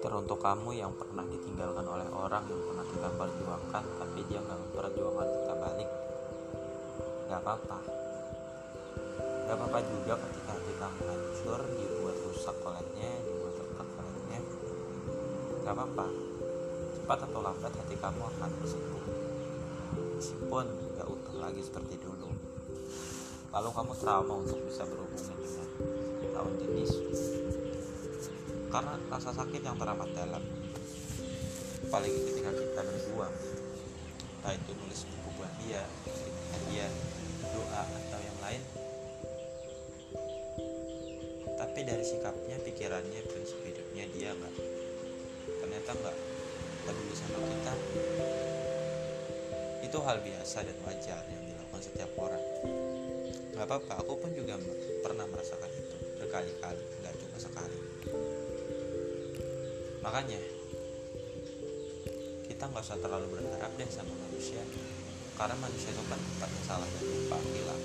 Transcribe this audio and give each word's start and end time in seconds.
Teruntuk 0.00 0.40
kamu 0.40 0.72
yang 0.72 0.88
pernah 0.96 1.20
ditinggalkan 1.28 1.84
oleh 1.84 2.08
orang 2.16 2.48
yang 2.48 2.64
pernah 2.64 2.88
kita 2.88 3.12
perjuangkan 3.12 3.84
Tapi 3.84 4.20
dia 4.32 4.40
gak 4.40 4.56
memperjuangkan 4.56 5.28
kita 5.36 5.54
balik. 5.60 5.90
Gak 7.28 7.40
apa-apa. 7.44 7.78
Gak 9.44 9.52
apa-apa 9.52 9.78
juga 9.84 10.16
ketika 10.16 10.52
kamu 10.64 11.00
hancur 11.12 11.60
Dibuat 11.76 12.16
rusak 12.24 12.56
olehnya 12.64 13.20
Dibuat 13.20 13.60
retak 13.60 13.88
olehnya. 14.00 14.40
Gak 15.60 15.76
apa-apa. 15.76 16.08
Cepat 16.96 17.18
atau 17.20 17.40
lambat 17.44 17.72
hati 17.76 17.96
kamu 18.00 18.20
akan 18.32 18.50
sembuh 18.64 19.04
Meskipun 20.16 20.64
gak 20.96 21.04
utuh 21.04 21.36
lagi 21.36 21.60
seperti 21.60 22.00
dulu 22.00 22.45
Lalu 23.56 23.68
kamu 23.72 23.92
trauma 23.96 24.34
untuk 24.36 24.60
bisa 24.68 24.84
berhubungan 24.84 25.36
dengan 25.40 25.68
lawan 26.36 26.54
jenis 26.60 26.92
karena 28.68 29.00
rasa 29.08 29.32
sakit 29.32 29.64
yang 29.64 29.80
teramat 29.80 30.12
dalam 30.12 30.44
apalagi 31.88 32.12
ketika 32.28 32.52
kita 32.52 32.80
berjuang 32.84 33.32
entah 34.36 34.52
itu 34.52 34.70
nulis 34.76 35.00
buku 35.08 35.48
dia 35.64 35.80
dia 36.68 36.86
doa 37.40 37.82
atau 37.88 38.20
yang 38.20 38.38
lain 38.44 38.62
tapi 41.56 41.80
dari 41.88 42.04
sikapnya 42.04 42.60
pikirannya 42.60 43.20
prinsip 43.24 43.56
hidupnya 43.64 44.04
dia 44.12 44.36
nggak 44.36 44.54
ternyata 45.64 45.90
nggak 45.96 46.16
peduli 46.84 47.14
sama 47.16 47.40
kita 47.48 47.74
itu 49.88 49.98
hal 50.04 50.18
biasa 50.20 50.56
dan 50.68 50.76
wajar 50.84 51.22
yang 51.32 51.42
dilakukan 51.48 51.80
setiap 51.80 52.10
orang 52.20 52.44
nggak 53.56 53.72
apa-apa 53.72 54.04
aku 54.04 54.20
pun 54.20 54.30
juga 54.36 54.60
pernah 55.00 55.24
merasakan 55.24 55.72
itu 55.72 55.96
berkali-kali 56.20 56.84
nggak 57.00 57.14
cuma 57.16 57.38
sekali. 57.40 57.78
Makanya 60.04 60.40
kita 62.44 62.68
nggak 62.68 62.84
usah 62.84 63.00
terlalu 63.00 63.32
berharap 63.32 63.72
deh 63.80 63.88
sama 63.88 64.12
manusia 64.28 64.60
karena 65.40 65.56
manusia 65.56 65.88
itu 65.88 66.04
kan 66.04 66.20
tempatnya 66.20 66.62
salah 66.68 66.84
dan 66.84 67.04
lupa 67.08 67.40
hilang. 67.48 67.82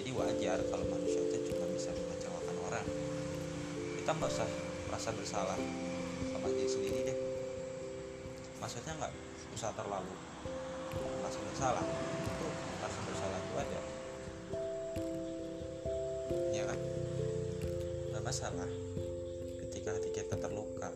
Jadi 0.00 0.10
wajar 0.16 0.58
kalau 0.72 0.86
manusia 0.88 1.20
itu 1.28 1.52
cuma 1.52 1.68
bisa 1.76 1.92
mengecewakan 1.92 2.56
orang. 2.64 2.86
Kita 4.00 4.10
nggak 4.16 4.32
usah 4.32 4.48
merasa 4.88 5.12
bersalah 5.12 5.60
sama 6.32 6.48
diri 6.56 6.70
sendiri 6.72 6.98
deh. 7.04 7.18
Maksudnya 8.64 8.96
nggak 8.96 9.12
usah 9.52 9.76
terlalu 9.76 10.12
merasa 11.20 11.38
bersalah 11.52 11.84
masalah 18.26 18.66
ketika 19.62 19.94
hati 19.94 20.10
kita 20.10 20.34
terluka 20.34 20.90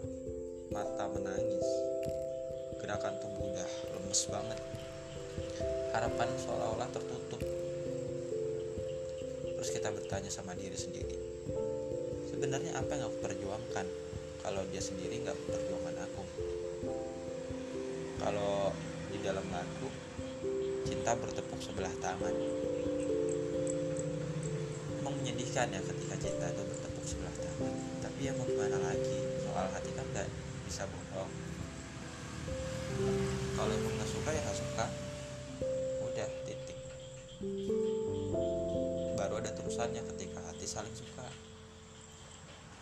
mata 0.75 1.07
menangis 1.15 1.63
gerakan 2.83 3.15
tubuh 3.23 3.55
udah 3.55 3.71
lemes 3.95 4.27
banget? 4.27 4.59
Harapan 5.95 6.27
seolah-olah 6.43 6.91
tertutup. 6.91 7.39
Terus 9.47 9.71
kita 9.71 9.95
bertanya 9.95 10.27
sama 10.27 10.59
diri 10.59 10.75
sendiri 10.75 11.15
sebenarnya 12.27 12.75
apa 12.75 12.99
yang 12.99 13.07
aku 13.07 13.19
perjuangkan 13.23 13.87
kalau 14.43 14.67
dia 14.75 14.83
sendiri 14.83 15.23
nggak 15.23 15.39
perjuangan 15.47 16.03
aku? 16.03 16.23
Kalau 18.19 18.75
di 19.07 19.23
dalam 19.23 19.47
lagu 19.55 19.87
cinta 20.83 21.15
bertepuk 21.15 21.63
sebelah 21.63 21.95
tangan. 22.03 22.35
Menyedihkan 25.21 25.69
ya 25.69 25.79
ketika 25.85 26.17
cinta 26.17 26.49
itu 26.49 26.63
bertepuk 26.65 26.90
sebelah 27.07 27.35
tangan 27.37 27.75
tapi 28.21 28.29
ya 28.29 28.33
mau 28.37 28.45
gimana 28.45 28.77
lagi? 28.81 29.17
Soal 29.41 29.67
hati 29.73 29.91
kan 29.97 30.05
nggak 30.13 30.29
bisa 30.69 30.85
bohong. 30.85 31.33
Kalau 33.57 33.73
emang 33.73 33.95
nggak 33.97 34.11
suka 34.13 34.29
ya 34.29 34.41
nggak 34.45 34.59
suka. 34.61 34.85
Udah 36.05 36.29
titik. 36.45 36.79
Baru 39.17 39.41
ada 39.41 39.57
terusannya 39.57 40.05
ketika 40.05 40.41
hati 40.45 40.69
saling 40.69 40.93
suka. 40.93 41.25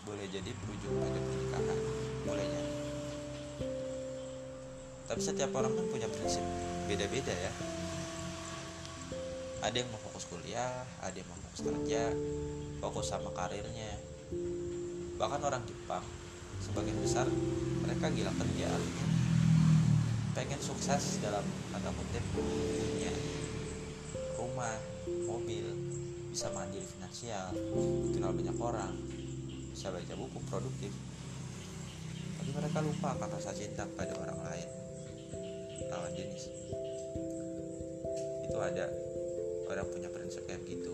Boleh 0.03 0.27
jadi 0.27 0.51
berujung 0.51 0.99
pada 0.99 1.21
pernikahan. 1.23 1.79
Boleh 2.27 2.47
jadi. 2.51 2.73
Tapi 5.07 5.21
setiap 5.23 5.55
orang 5.55 5.71
kan 5.79 5.87
punya 5.87 6.09
prinsip. 6.11 6.43
Beda-beda 6.91 7.31
ya 7.31 7.53
ada 9.59 9.75
yang 9.75 9.91
mau 9.91 10.01
fokus 10.01 10.25
kuliah 10.31 10.87
ada 11.03 11.17
yang 11.17 11.27
mau 11.27 11.39
fokus 11.51 11.63
kerja 11.67 12.15
fokus 12.79 13.11
sama 13.11 13.31
karirnya. 13.35 13.99
Bahkan 15.19 15.41
orang 15.43 15.63
Jepang 15.67 16.05
sebagian 16.63 16.99
besar 17.03 17.27
mereka 17.83 18.07
gila 18.11 18.33
kerja. 18.39 18.71
Pengen 20.35 20.61
sukses 20.63 21.19
dalam 21.19 21.43
tanda 21.75 21.91
kutip 21.91 22.23
punya 22.31 23.11
rumah 24.39 24.79
mobil 25.27 25.67
bisa 26.31 26.47
mandiri 26.55 26.87
finansial 26.87 27.51
dikenal 28.15 28.31
banyak 28.31 28.57
orang 28.63 28.95
bisa 29.75 29.91
baca 29.91 30.15
buku 30.15 30.39
produktif. 30.47 30.93
Tapi 32.39 32.51
mereka 32.55 32.79
lupa 32.79 33.19
akan 33.19 33.29
rasa 33.35 33.51
cinta 33.59 33.91
pada 33.99 34.15
orang 34.15 34.39
lain. 34.47 34.69
Lawan 35.91 36.15
jenis. 36.15 36.47
Itu 38.47 38.59
ada 38.63 38.87
orang 39.79 39.95
punya 39.95 40.11
prinsip 40.11 40.43
kayak 40.51 40.67
gitu. 40.67 40.91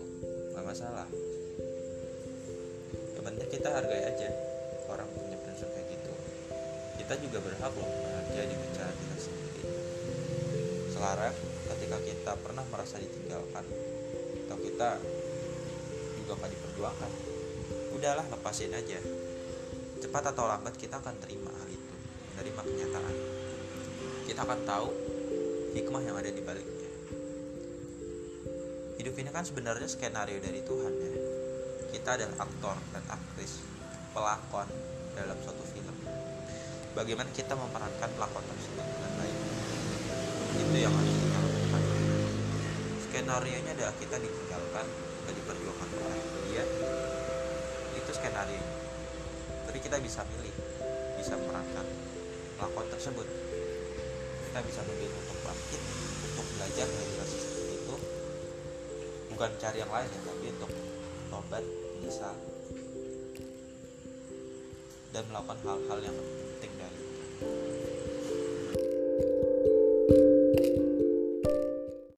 Nggak 0.53 0.61
masalah. 0.61 1.09
Yang 3.17 3.23
penting 3.25 3.49
kita 3.49 3.69
hargai 3.73 4.03
aja 4.05 4.29
orang 4.85 5.09
punya 5.09 5.37
prinsip 5.41 5.73
kayak 5.73 5.89
gitu. 5.89 6.13
Kita 7.01 7.13
juga 7.17 7.41
berhak 7.41 7.73
loh 7.73 7.89
bahagia 7.89 8.45
dengan 8.45 8.69
cara 8.77 8.93
kita 8.93 9.17
sendiri. 9.17 9.61
Sekarang 10.93 11.33
ketika 11.73 11.97
kita 12.05 12.31
pernah 12.45 12.61
merasa 12.69 13.01
ditinggalkan 13.01 13.65
atau 14.45 14.57
kita 14.61 14.89
juga 16.21 16.31
nggak 16.37 16.51
diperjuangkan 16.53 17.11
udahlah 17.97 18.25
lepasin 18.29 18.69
aja. 18.69 19.01
Cepat 19.97 20.29
atau 20.29 20.45
lambat 20.45 20.77
kita 20.77 21.01
akan 21.01 21.17
terima 21.25 21.49
hal 21.49 21.73
itu 21.73 21.93
menerima 22.37 22.61
kenyataan. 22.61 23.15
Kita 24.29 24.45
akan 24.45 24.59
tahu 24.61 24.87
hikmah 25.73 26.05
yang 26.05 26.21
ada 26.21 26.29
di 26.29 26.45
baliknya 26.45 26.84
hidup 29.05 29.21
ini 29.21 29.29
kan 29.29 29.45
sebenarnya 29.45 29.85
skenario 29.85 30.41
dari 30.41 30.65
Tuhan 30.65 30.89
ya. 30.97 31.13
Kita 31.93 32.17
adalah 32.17 32.41
aktor 32.41 32.73
dan 32.89 33.05
aktris 33.05 33.61
pelakon 34.17 34.65
dalam 35.13 35.37
suatu 35.45 35.61
film. 35.69 35.93
Bagaimana 36.97 37.29
kita 37.29 37.53
memerankan 37.53 38.09
pelakon 38.17 38.41
tersebut 38.49 38.81
dengan 38.81 39.11
baik? 39.21 39.37
Itu 40.57 40.77
yang 40.81 40.89
harus 40.89 41.15
kita 41.21 41.37
lakukan. 41.37 41.83
Skenario 43.05 43.57
nya 43.61 43.71
adalah 43.77 43.93
kita 44.01 44.17
ditinggalkan 44.17 44.85
dan 45.21 45.33
diperjuangkan 45.37 45.89
oleh 46.01 46.21
dia. 46.49 46.63
Itu 48.01 48.09
skenario. 48.09 48.65
Tapi 49.69 49.77
kita 49.85 50.01
bisa 50.01 50.25
milih 50.33 50.55
bisa 51.21 51.37
memerankan 51.37 51.85
pelakon 52.57 52.89
tersebut. 52.89 53.27
Kita 54.49 54.59
bisa 54.65 54.81
memilih 54.89 55.13
untuk 55.13 55.37
bangkit 55.45 55.81
untuk 56.25 56.45
belajar 56.57 56.89
dari 56.89 57.13
kasus 57.21 57.44
bukan 59.35 59.51
cari 59.59 59.83
yang 59.83 59.91
lain 59.91 60.07
ya 60.07 60.21
tapi 60.23 60.45
untuk 60.47 60.71
tobat 61.27 61.63
menyesal 61.99 62.35
dan 65.11 65.23
melakukan 65.27 65.59
hal-hal 65.67 65.99
yang 66.07 66.15
penting 66.15 66.71
dari 66.79 66.99
itu 67.03 67.74